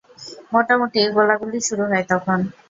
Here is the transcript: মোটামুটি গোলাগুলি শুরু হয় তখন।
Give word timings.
মোটামুটি 0.53 0.99
গোলাগুলি 1.15 1.59
শুরু 1.67 1.83
হয় 1.91 2.05
তখন। 2.11 2.39